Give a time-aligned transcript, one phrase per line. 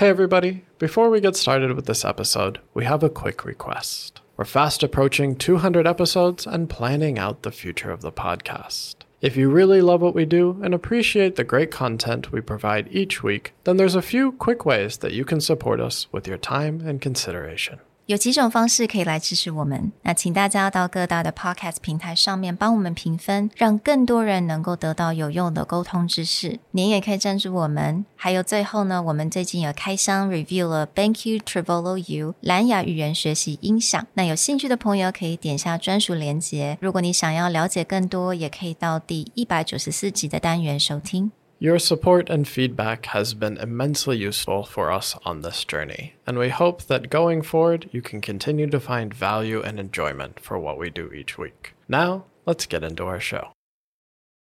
[0.00, 0.64] Hey, everybody.
[0.78, 4.22] Before we get started with this episode, we have a quick request.
[4.38, 8.94] We're fast approaching 200 episodes and planning out the future of the podcast.
[9.20, 13.22] If you really love what we do and appreciate the great content we provide each
[13.22, 16.80] week, then there's a few quick ways that you can support us with your time
[16.80, 17.80] and consideration.
[18.10, 19.92] 有几种方式可以来支持我们。
[20.02, 26.58] 那请大家到各大的 Podcast 平台上面帮我们评分，让更多人能够得到有用的沟通知识。
[26.72, 28.04] 您也可以赞助我们。
[28.16, 34.04] 还有最后呢，我们最近有开箱 review 了 Thank You Travolo U 蓝牙语言学习音响。
[34.14, 36.76] 那有兴趣的朋友可以点下专属链接。
[36.80, 41.30] 如果你想要了解更多，也可以到第一百九十四集的单元收听。
[41.59, 46.83] Your support and feedback has been immensely useful for us on this journey, and we hope
[46.87, 51.09] that going forward you can continue to find value and enjoyment for what we do
[51.13, 51.73] each week.
[51.87, 53.51] Now, let's get into our show.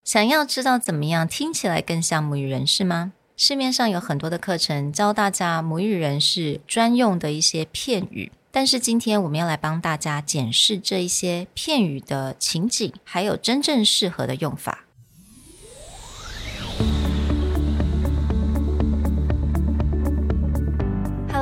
[0.04, 3.14] 想要知道怎么样听起来更像母语人士吗？
[3.36, 14.83] 市面上有很多的课程教大家母语人士专用的一些片语，但是今天我们要来帮大家检视这一些片语的情景，还有真正适合的用法。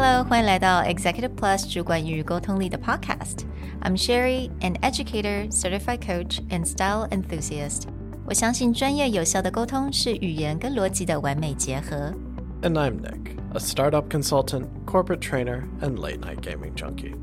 [0.02, 7.84] Hello，欢迎来到 Executive Plus 主管与沟通力的 Podcast。I'm Sherry, an educator, certified coach, and style enthusiast.
[8.26, 12.14] 我相信专业有效的沟通是语言跟逻辑的完美结合。
[12.62, 17.14] And I'm Nick, a startup consultant, corporate trainer, and late night gaming junkie.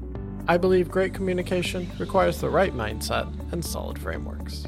[0.47, 4.65] I believe great communication requires the right mindset and solid frameworks.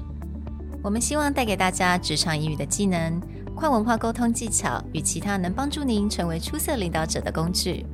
[0.83, 3.21] 我们希望带给大家职场英语的技能、
[3.55, 7.87] 跨文化沟通技巧与其他能帮助您成为出色领导者的工具。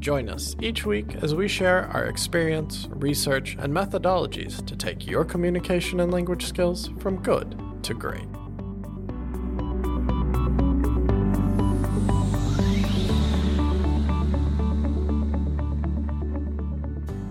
[0.00, 5.24] Join us each week as we share our experience, research, and methodologies to take your
[5.24, 8.28] communication and language skills from good to great.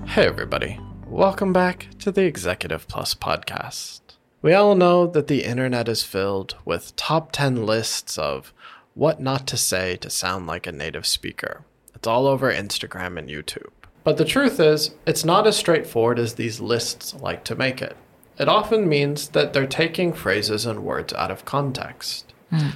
[0.08, 0.80] Hey, everybody.
[1.06, 4.01] Welcome back to the Executive Plus podcast.
[4.43, 8.53] We all know that the internet is filled with top 10 lists of
[8.95, 11.65] what not to say to sound like a native speaker.
[11.95, 13.71] It's all over Instagram and YouTube.
[14.03, 17.97] But the truth is, it's not as straightforward as these lists like to make it.
[18.37, 22.32] It often means that they're taking phrases and words out of context.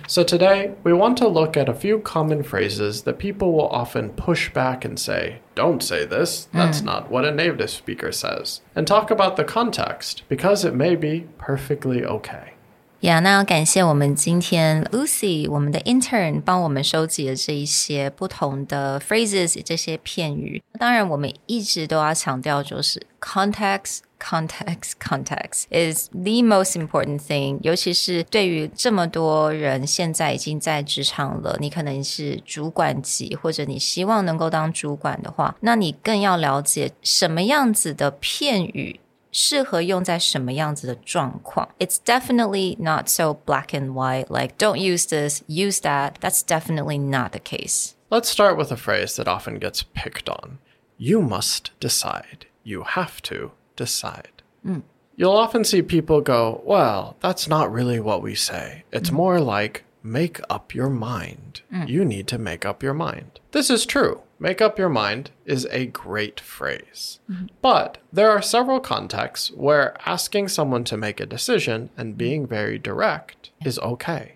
[0.05, 4.09] So today, we want to look at a few common phrases that people will often
[4.09, 8.85] push back and say, don't say this, that's not what a native speaker says, and
[8.85, 12.51] talk about the context because it may be perfectly okay.
[12.99, 20.61] 呀那要感谢我们今天 Lucy，我们的 intern 帮我们收集了这一些不同的 phrases，这些片语。
[20.77, 24.01] 当然，我们一直都要强调，就是 context。
[24.19, 27.59] Context, context is the most important thing.
[27.63, 38.99] 尤其是对于这么多人现在已经在职场了，你可能是主管级，或者你希望能够当主管的话，那你更要了解什么样子的片语
[39.31, 41.69] 适合用在什么样子的状况。
[41.79, 46.13] It's definitely not so black and white, like don't use this, use that.
[46.21, 47.93] That's definitely not the case.
[48.09, 50.59] Let's start with a phrase that often gets picked on
[50.97, 52.45] You must decide.
[52.63, 54.42] You have to decide.
[54.64, 54.82] Mm.
[55.16, 58.84] You'll often see people go, Well, that's not really what we say.
[58.92, 59.14] It's mm.
[59.14, 61.62] more like make up your mind.
[61.72, 61.88] Mm.
[61.88, 63.40] You need to make up your mind.
[63.52, 64.22] This is true.
[64.38, 67.20] Make up your mind is a great phrase.
[67.30, 67.46] Mm-hmm.
[67.62, 72.78] But there are several contexts where asking someone to make a decision and being very
[72.78, 74.35] direct is okay.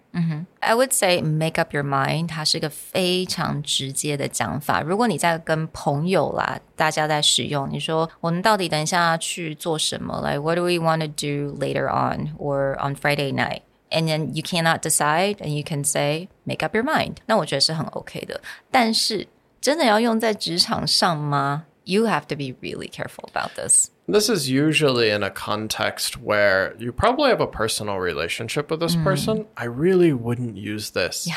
[0.59, 4.81] I would say make up your mind，它是个非常直接的讲法。
[4.81, 10.21] 如果你在跟朋友啦，大家在使用，你说我们到底等一下去做什么？
[10.21, 13.61] Like what do we want to do later on or on Friday night?
[13.91, 17.17] And then you cannot decide, and you can say make up your mind。
[17.27, 18.41] 那我觉得是很 OK 的。
[18.71, 19.27] 但是
[19.61, 23.90] 真的要用在职场上吗 ？You have to be really careful about this.
[24.06, 28.94] This is usually in a context where you probably have a personal relationship with this
[28.94, 29.46] person.
[29.56, 31.26] I really wouldn't use this.
[31.26, 31.36] Yeah.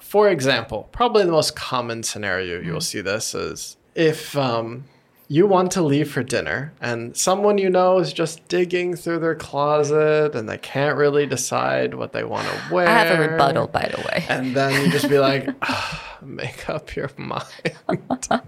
[0.00, 4.84] For example, probably the most common scenario you'll see this is if um,
[5.28, 9.34] you want to leave for dinner and someone you know is just digging through their
[9.36, 12.88] closet and they can't really decide what they want to wear.
[12.88, 14.24] I have a rebuttal, by the way.
[14.28, 17.44] And then you just be like, "Ah, make up your mind.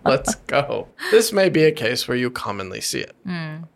[0.05, 0.89] Let's go.
[1.11, 3.17] This may be a case where you commonly see it.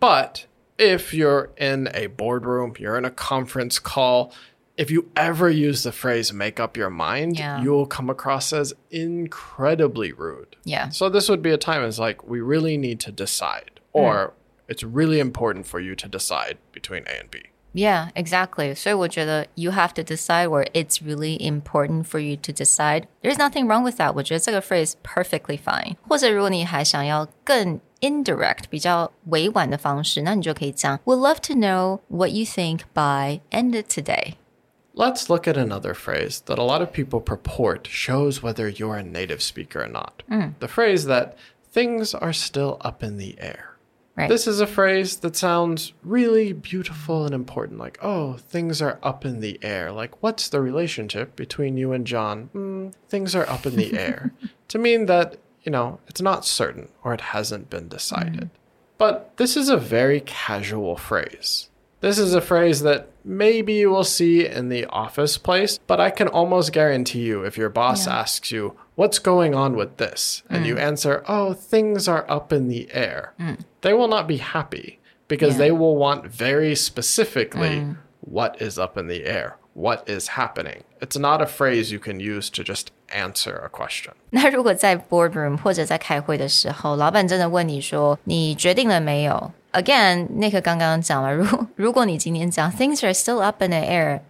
[0.00, 0.46] But
[0.78, 4.32] if you're in a boardroom, you're in a conference call,
[4.76, 7.62] if you ever use the phrase make up your mind, Yeah.
[7.62, 10.56] you will come across as incredibly rude.
[10.64, 10.90] Yeah.
[10.90, 14.32] So this would be a time it's like we really need to decide or mm.
[14.68, 17.44] it's really important for you to decide between A and B.
[17.75, 18.75] Yeah, exactly.
[18.75, 23.07] 所以我觉得 you have to decide where it's really important for you to decide.
[23.21, 24.11] There's nothing wrong with that.
[24.13, 25.95] 我觉得这个 phrase perfectly fine.
[26.07, 34.33] 或者如果你还想要更 indirect 比较委婉的方式，那你就可以讲 We'd love to know what you think by end of today.
[34.93, 39.03] Let's look at another phrase that a lot of people purport shows whether you're a
[39.03, 40.23] native speaker or not.
[40.59, 41.37] The phrase that
[41.71, 43.74] things are still up in the air.
[44.16, 44.30] Right.
[44.30, 47.78] This is a phrase that sounds really beautiful and important.
[47.78, 49.92] Like, oh, things are up in the air.
[49.92, 52.48] Like, what's the relationship between you and John?
[52.54, 54.32] Mm, things are up in the air.
[54.68, 58.48] to mean that, you know, it's not certain or it hasn't been decided.
[58.96, 61.68] But this is a very casual phrase.
[62.01, 66.09] This is a phrase that maybe you will see in the office place, but I
[66.09, 68.19] can almost guarantee you if your boss Yeah.
[68.21, 70.43] asks you, What's going on with this?
[70.49, 73.33] and you answer, Oh, things are up in the air,
[73.81, 75.59] they will not be happy because Yeah.
[75.65, 77.85] they will want very specifically
[78.19, 80.83] what is up in the air, what is happening.
[80.99, 84.13] It's not a phrase you can use to just answer a question.
[84.31, 91.45] 那如果在 boardroom 或者在开会的时候，老板真的问你说你决定了没有 ？Again，那个刚刚讲了，如
[91.75, 94.21] 如果你今天讲 things are still up in the air。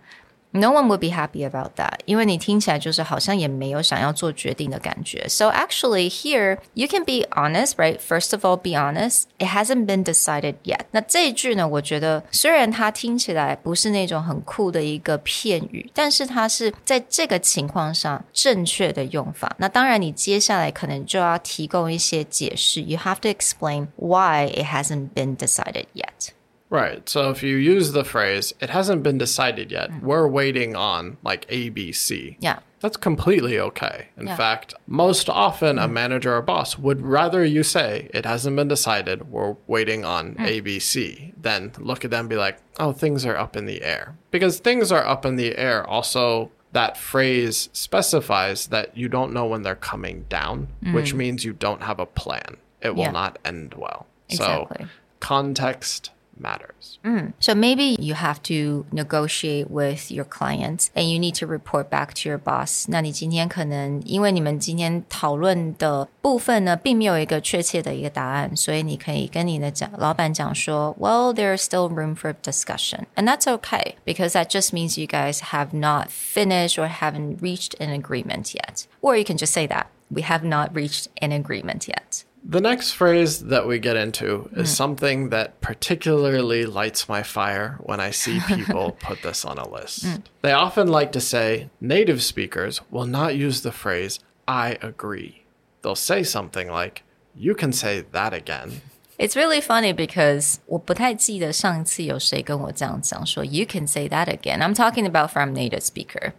[0.55, 5.25] No one would be happy about that，因为你听起来就是好像也没有想要做决定的感觉。
[5.29, 7.99] So actually here you can be honest, right?
[7.99, 9.23] First of all, be honest.
[9.37, 10.81] It hasn't been decided yet.
[10.91, 19.55] 那这一句呢，我觉得虽然它听起来不是那种很酷的一个片语，但是它是在这个情况上正确的用法。
[19.57, 22.81] 那当然，你接下来可能就要提供一些解释。
[22.81, 26.33] You have to explain why it hasn't been decided yet.
[26.68, 27.08] Right.
[27.08, 31.48] So if you use the phrase, it hasn't been decided yet, we're waiting on like
[31.48, 32.36] ABC.
[32.40, 32.58] Yeah.
[32.80, 34.08] That's completely okay.
[34.16, 34.36] In Yeah.
[34.36, 39.30] fact, most often a manager or boss would rather you say, it hasn't been decided,
[39.30, 40.46] we're waiting on mm.
[40.46, 44.16] ABC, than look at them and be like, oh, things are up in the air.
[44.30, 46.50] Because things are up in the air also.
[46.72, 50.94] That phrase specifies that you don't know when they're coming down, mm-hmm.
[50.94, 52.58] which means you don't have a plan.
[52.82, 53.12] It will Yeah.
[53.12, 54.06] not end well.
[54.28, 54.84] Exactly.
[54.84, 54.88] So,
[55.20, 56.97] context matters.
[57.39, 62.15] So maybe you have to negotiate with your clients and you need to report back
[62.15, 62.85] to your boss.
[62.87, 75.41] 那你今天可能因为你们今天讨论的部分呢，并没有一个确切的一个答案，所以你可以跟你的讲老板讲说，Well, there's still room for discussion, and that's okay because that just means you guys
[75.51, 78.85] have not finished or haven't reached an agreement yet.
[79.01, 82.23] Or you can just say that we have not reached an agreement yet.
[82.45, 87.99] The next phrase that we get into is something that particularly lights my fire when
[87.99, 90.05] I see people put this on a list.
[90.41, 95.43] They often like to say native speakers will not use the phrase, I agree.
[95.83, 97.03] They'll say something like,
[97.35, 98.81] You can say that again.
[99.19, 104.61] It's really funny because 我不太记得上次有谁跟我这样讲说 You can say that again.
[104.61, 106.33] I'm talking about from native speaker.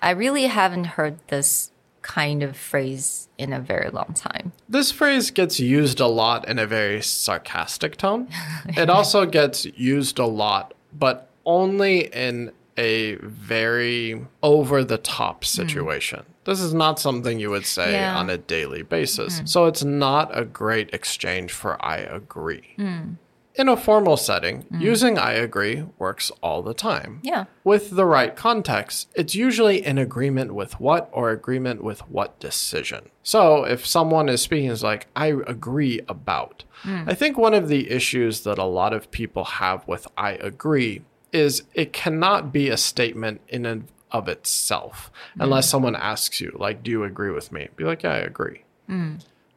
[0.00, 1.70] I really haven't heard this
[2.01, 4.51] kind of phrase in a very long time.
[4.67, 8.27] This phrase gets used a lot in a very sarcastic tone.
[8.67, 15.47] it also gets used a lot, but only in a very over the top hmm.
[15.47, 16.23] situation.
[16.45, 18.17] This is not something you would say Yeah.
[18.17, 19.39] on a daily basis.
[19.39, 19.45] Hmm.
[19.45, 22.73] So it's not a great exchange for I agree.
[22.77, 23.13] Hmm.
[23.55, 24.81] In a formal setting, mm.
[24.81, 27.19] using I agree works all the time.
[27.21, 27.45] Yeah.
[27.63, 33.09] With the right context, it's usually in agreement with what or agreement with what decision.
[33.23, 36.63] So if someone is speaking is like, I agree about.
[36.83, 37.09] Mm.
[37.09, 41.01] I think one of the issues that a lot of people have with I agree
[41.33, 45.43] is it cannot be a statement in and of itself mm.
[45.43, 47.67] unless someone asks you, like, do you agree with me?
[47.75, 48.63] Be like, yeah, I agree.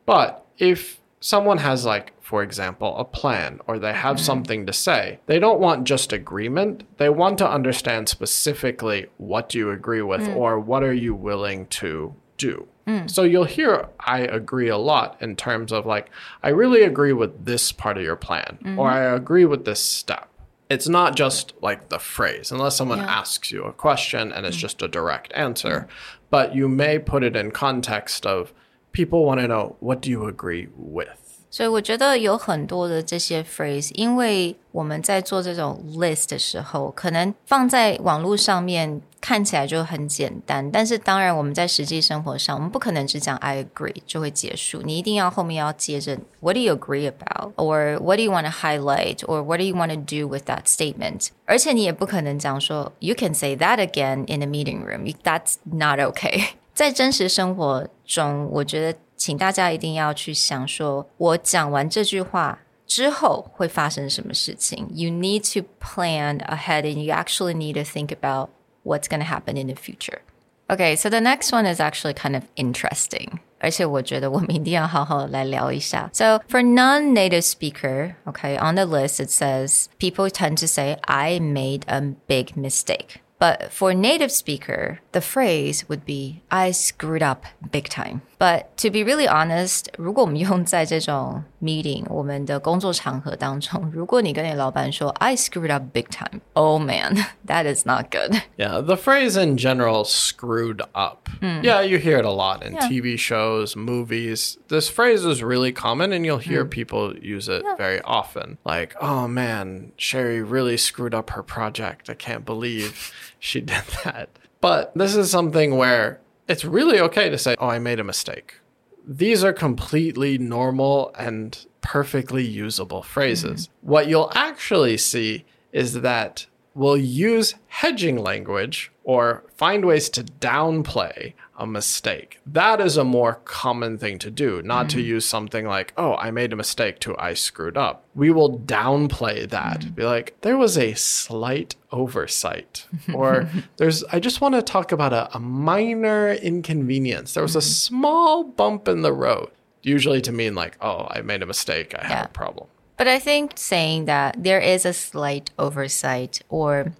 [0.06, 4.24] But if someone has, like, for example, a plan or they have mm-hmm.
[4.26, 6.84] something to say, they don't want just agreement.
[6.98, 10.36] They want to understand specifically what do you agree with mm.
[10.36, 12.68] or what are you willing to do.
[12.86, 13.10] Mm.
[13.10, 16.10] So you'll hear I agree a lot in terms of like,
[16.42, 18.78] I really agree with this part of your plan mm-hmm.
[18.78, 20.28] or I agree with this step.
[20.68, 23.06] It's not just like the phrase, unless someone Yeah.
[23.20, 24.60] asks you a question and it's mm.
[24.60, 25.88] just a direct answer.
[26.28, 28.52] But you may put it in context of
[28.93, 31.09] people want to know what do you agree with?
[31.51, 47.53] 所以我觉得有很多的这些 phrase，因为我们在做这种 list 的时候，可能放在网络上面看起来就很简单，但是当然我们在实际生活上，我们不可能只讲 I agree 就会结束，你一定要后面要接着 What do you agree about?
[47.55, 49.21] Or what do you want to highlight?
[49.21, 51.29] Or what do you want to do with that statement?
[51.45, 55.11] 而且你也不可能讲说 You can say that again in a meeting room.
[55.23, 56.49] That's not okay.
[56.73, 64.88] 在真实生活中，我觉得请大家一定要去想说，我讲完这句话 之后会发生什么事情。
[64.93, 68.49] You need to plan ahead and you actually need to think about
[68.83, 70.19] what's going to happen in the future.
[70.67, 73.39] Okay, so the next one is actually kind of interesting.
[73.59, 76.09] 而且我觉得我们一定要好好来聊一下.
[76.13, 81.39] So for non-native speaker, okay, on the list it says people tend to say I
[81.39, 83.17] made a big mistake.
[83.44, 88.22] But for a native speaker, the phrase would be I screwed up big time.
[88.43, 97.65] But to be really honest，如果我们用在这种 meeting 我们的工作场合当中，如果你跟你老板说 I screwed up big time, oh man, that
[97.65, 98.41] is not good.
[98.57, 101.27] Yeah, the phrase in general, screwed up.
[101.41, 102.88] Yeah, you hear it a lot in Yeah.
[102.88, 104.57] TV shows, movies.
[104.69, 108.57] This phrase is really common, and you'll hear people use it very often.
[108.63, 112.09] Like, oh man, Sherry really screwed up her project.
[112.09, 114.29] I can't believe she did that.
[114.61, 118.60] But this is something where it's really okay to say, oh, I made a mistake.
[119.06, 123.68] These are completely normal and perfectly usable phrases.
[123.68, 123.90] Mm-hmm.
[123.90, 131.34] What you'll actually see is that we'll use hedging language or find ways to downplay
[131.56, 132.40] a mistake.
[132.46, 135.06] That is a more common thing to do, not to mm-hmm.
[135.06, 138.04] use something like, oh, I made a mistake to I screwed up.
[138.14, 139.80] We will downplay that.
[139.80, 139.94] Mm-hmm.
[139.94, 142.87] Be like, there was a slight oversight.
[143.14, 147.34] or there's, I just want to talk about a, a minor inconvenience.
[147.34, 147.68] There was a mm-hmm.
[147.68, 149.50] small bump in the road.
[149.82, 151.94] Usually to mean like, oh, I made a mistake.
[151.99, 152.68] I have a problem.
[152.96, 156.94] But I think saying that there is a slight oversight or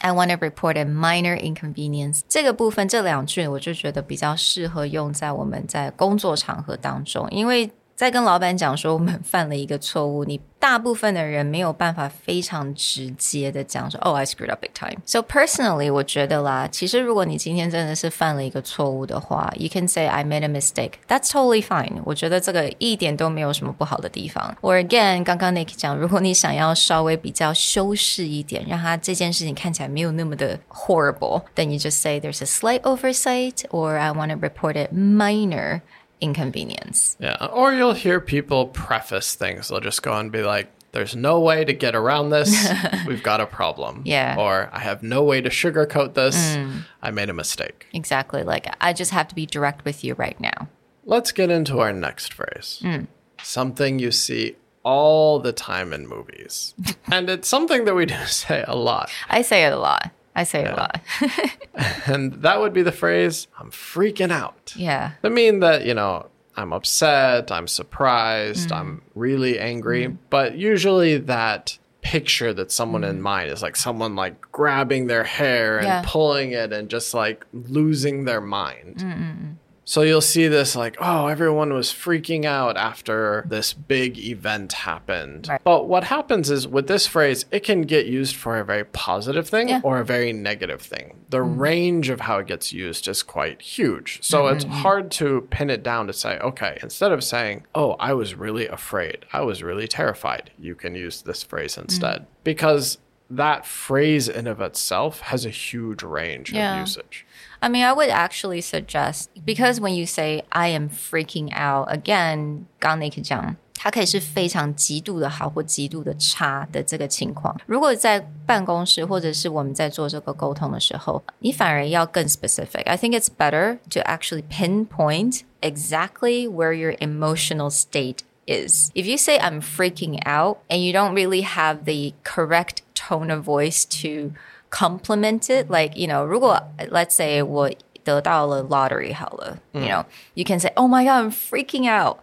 [0.00, 14.97] I want to report a minor inconvenience 这个部分这两句我就觉得比较适合用在我们在工作场合当中，因为在跟老板讲说我们犯了一个错误，你大部分的人没有办法非常直接的讲说，Oh, I screwed up big time.
[15.05, 20.93] So personally，我觉得啦，其实如果你今天真的是犯了一个错误的话，you can say I made a mistake.
[21.07, 22.01] That's totally fine.
[22.03, 24.57] 我觉得这个一点都没有什么不好的地方。
[24.61, 34.45] Or again，刚刚 Nick 讲，如果你想要稍微比较修饰一点，让它这件事情看起来没有那么的 horrible，then you just say there's a slight oversight, or I want to
[34.45, 35.79] report a minor
[36.20, 37.16] inconvenience.
[37.20, 37.46] Yeah.
[37.46, 39.68] Or you'll hear people preface things.
[39.68, 42.68] They'll just go and be like, there's no way to get around this.
[43.06, 44.02] We've got a problem.
[44.04, 44.36] Yeah.
[44.38, 46.36] Or I have no way to sugarcoat this.
[46.36, 46.84] Mm.
[47.02, 47.86] I made a mistake.
[47.92, 48.42] Exactly.
[48.42, 50.68] Like I just have to be direct with you right now.
[51.04, 52.80] Let's get into our next phrase.
[52.82, 53.06] Mm.
[53.42, 56.74] Something you see all the time in movies.
[57.12, 59.10] and it's something that we do say a lot.
[59.28, 60.10] I say it a lot.
[60.34, 61.00] I say it a lot.
[62.06, 64.74] And that would be the phrase, I'm freaking out.
[64.76, 65.12] yeah.
[65.22, 68.76] That mean that, you know, I'm upset, I'm surprised, mm.
[68.76, 70.06] I'm really angry.
[70.06, 70.16] Mm-hmm.
[70.28, 73.22] But usually that picture that someone in mm.
[73.22, 76.02] mind is like someone like grabbing their hair and Yeah.
[76.04, 79.58] pulling it and just like losing their mind.
[79.90, 85.48] So you'll see this like, oh, everyone was freaking out after this big event happened.
[85.48, 85.60] Right.
[85.64, 89.48] But what happens is with this phrase, it can get used for a very positive
[89.48, 89.80] thing Yeah.
[89.82, 91.16] or a very negative thing.
[91.30, 91.60] The mm-hmm.
[91.60, 94.20] range of how it gets used is quite huge.
[94.22, 94.54] So mm-hmm.
[94.58, 98.36] it's hard to pin it down to say, okay, instead of saying, oh, I was
[98.36, 101.86] really afraid, I was really terrified, you can use this phrase mm-hmm.
[101.86, 102.26] instead.
[102.44, 106.74] Because that phrase in of itself has a huge range Yeah.
[106.74, 107.26] of usage.
[107.59, 112.99] I mean, I would actually suggest because when you say I am freaking out, again，刚刚
[112.99, 117.55] Nick 讲，它可以是非常极度的好或极度的差的这个情况。
[117.65, 128.91] 如果在办公室或者是我们在做这个沟通的时候，你反而要更 specific。I think it's better to actually pinpoint exactly where your emotional state is.
[128.93, 133.43] If you say I'm freaking out and you don't really have the correct tone of
[133.43, 134.33] voice to
[134.69, 136.61] complement it, like, you know, 如果
[136.91, 137.69] let's say 我
[138.03, 142.17] 得到了 lottery 好了, you know, you can say, "Oh my god, I'm freaking out."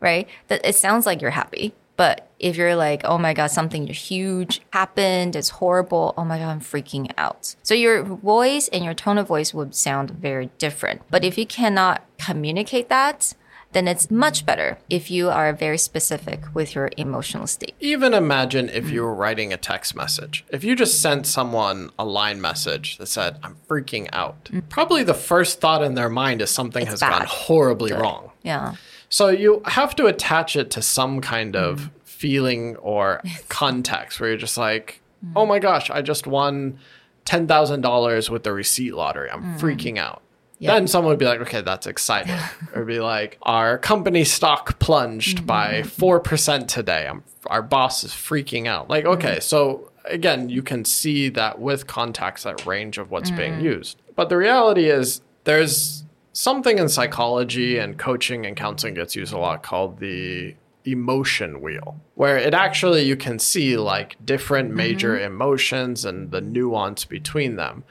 [0.00, 0.26] Right?
[0.48, 1.72] That it sounds like you're happy.
[1.96, 6.48] But if you're like, oh my God, something huge happened, it's horrible, oh my God,
[6.48, 7.56] I'm freaking out.
[7.62, 11.00] So your voice and your tone of voice would sound very different.
[11.10, 13.32] But if you cannot communicate that,
[13.73, 17.73] then it's much better if you are very specific with your emotional state.
[17.79, 20.43] Even imagine if you were writing a text message.
[20.49, 24.67] If you just sent someone a line message that said, I'm freaking out, mm.
[24.69, 27.27] probably the first thought in their mind is something has gone bad.
[27.27, 28.31] horribly wrong.
[28.43, 28.75] Yeah.
[29.09, 31.89] So you have to attach it to some kind of mm.
[32.03, 35.31] feeling or context where you're just like, mm.
[35.35, 36.77] oh my gosh, I just won
[37.25, 39.29] $10,000 with the receipt lottery.
[39.29, 40.21] I'm freaking out.
[40.67, 42.37] Then someone would be like, okay, that's exciting.
[42.75, 45.45] or be like, our company stock plunged mm-hmm.
[45.47, 47.07] by 4% today.
[47.07, 48.89] I'm, our boss is freaking out.
[48.89, 49.13] Like, mm-hmm.
[49.13, 53.65] okay, so again, you can see that with contacts, that range of what's being mm-hmm.
[53.65, 54.01] used.
[54.15, 56.03] But the reality is, there's
[56.33, 61.99] something in psychology and coaching and counseling gets used a lot called the emotion wheel,
[62.15, 67.83] where it actually you can see like different major emotions and the nuance between them.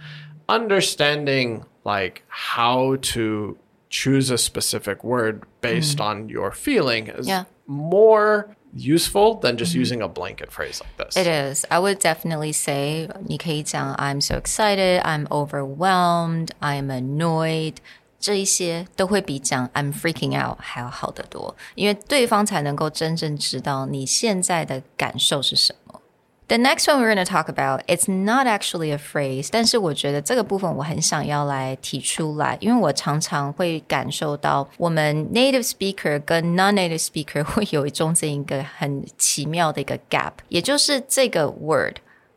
[0.49, 3.58] Understanding like how to
[3.90, 7.46] choose a specific word based on your feeling is Yeah.
[7.68, 11.16] more useful than just using a blanket phrase like this.
[11.16, 11.66] It is.
[11.70, 17.76] I would definitely say 你可以讲 I'm so excited, I'm overwhelmed, I'm annoyed.
[18.20, 25.79] 这一些都会比讲 I'm freaking out 还要好得多，因为对方才能够真正知道你现在的感受是什么。
[26.50, 36.20] The next one we're going to talk about, it's not actually a phrase，但是我觉得这个部分我很想要来提出来，因为我常常会感受到我们 native speaker
[36.20, 41.96] 跟 non-native speaker 会有中间一个很奇妙的一个 gap，也就是这个 word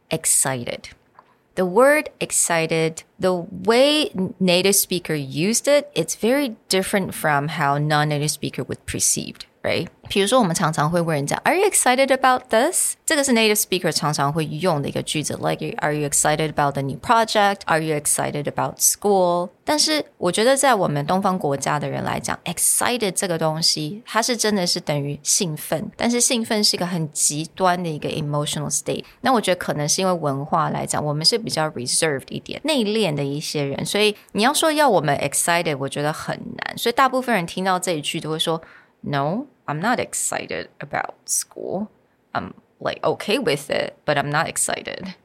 [0.08, 8.30] excited。The word excited, the way native speaker used it, it's very different from how non-native
[8.30, 9.42] speaker would perceived.
[9.63, 9.87] Right？
[10.09, 12.95] 比如说，我们常常会问人家，Are you excited about this？
[13.05, 19.51] 这个是 native speaker 常常会用的一个句子，like Are you excited about the new project？Are you excited about school？
[19.63, 29.05] 但是我觉得，在我们东方国家的人来讲，excited 这个东西，它是真的是等于兴奋，但是兴奋是一个很极端的一个 emotional state。
[29.21, 36.77] 那我觉得可能是因为文化来讲，我们是比较 reserved 一点、内敛的一些人，所以你要说要我们 excited，我觉得很难。
[36.77, 38.61] 所以大部分人听到这一句都会说
[38.99, 39.45] ，No。
[39.67, 41.91] I'm not excited about school.
[42.33, 45.15] I'm like okay with it, but I'm not excited.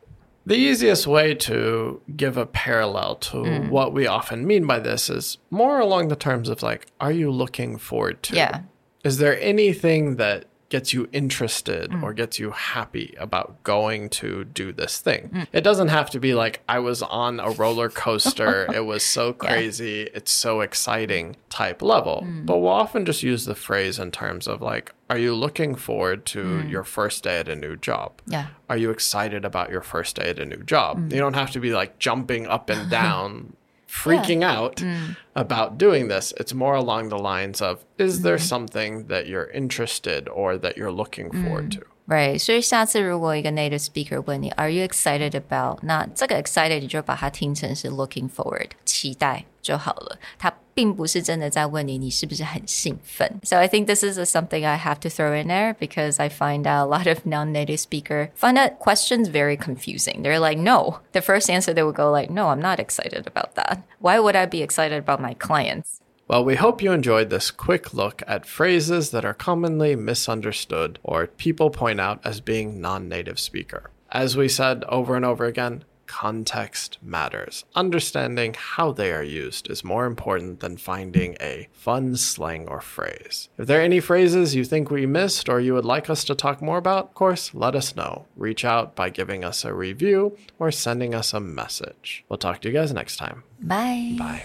[0.46, 3.68] The easiest way to give a parallel to hmm.
[3.68, 7.30] what we often mean by this is more along the terms of like, are you
[7.30, 8.36] looking forward to?
[8.36, 8.62] Yeah.
[9.04, 12.02] Is there anything that gets you interested mm.
[12.02, 15.30] or gets you happy about going to do this thing?
[15.32, 15.46] Mm.
[15.52, 19.32] It doesn't have to be like, I was on a roller coaster, it was so
[19.32, 22.24] crazy, it's so exciting type level.
[22.26, 22.46] Mm.
[22.46, 26.26] But we'll often just use the phrase in terms of like, are you looking forward
[26.26, 28.20] to your first day at a new job?
[28.26, 28.48] Yeah.
[28.68, 31.10] Are you excited about your first day at a new job?
[31.10, 33.54] You don't have to be like jumping up and down,
[33.88, 35.16] freaking out mm.
[35.34, 36.32] about doing this.
[36.36, 38.44] It's more along the lines of is there mm-hmm.
[38.44, 41.80] something that you're interested or that you're looking forward mm.
[41.80, 41.86] to?
[42.07, 45.79] Right，所以下次如果一个 native speaker 问你 Are you excited about？
[45.83, 50.17] 那这个 excited 你就把它听成是 looking forward，期待就好了。
[50.37, 53.39] 它并不是真的在问你你是不是很兴奋。
[53.43, 56.67] So I think this is a, something I have to throw in there because I find
[56.67, 60.23] out a lot of non-native speaker find that questions very confusing.
[60.23, 60.99] They're like, no.
[61.13, 63.83] The first answer they would go like, no, I'm not excited about that.
[63.99, 66.01] Why would I be excited about my clients?
[66.28, 71.26] Well, we hope you enjoyed this quick look at phrases that are commonly misunderstood or
[71.26, 73.90] people point out as being non native speaker.
[74.10, 77.64] As we said over and over again, context matters.
[77.74, 83.48] Understanding how they are used is more important than finding a fun slang or phrase.
[83.56, 86.34] If there are any phrases you think we missed or you would like us to
[86.34, 88.26] talk more about, of course, let us know.
[88.36, 92.24] Reach out by giving us a review or sending us a message.
[92.28, 93.44] We'll talk to you guys next time.
[93.60, 94.16] Bye.
[94.18, 94.44] Bye.